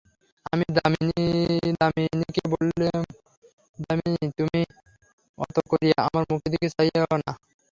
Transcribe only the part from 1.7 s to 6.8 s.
দামিনীকে বলিলাম, দামিনী, তুমি অত করিয়া আমার মুখের দিকে